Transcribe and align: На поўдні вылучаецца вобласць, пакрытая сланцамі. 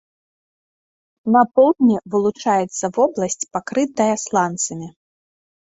На 1.35 1.43
поўдні 1.59 1.95
вылучаецца 2.15 2.85
вобласць, 2.97 3.41
пакрытая 3.61 4.13
сланцамі. 4.25 4.87